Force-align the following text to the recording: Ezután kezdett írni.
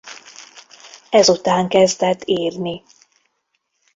Ezután 1.09 1.69
kezdett 1.69 2.21
írni. 2.25 2.83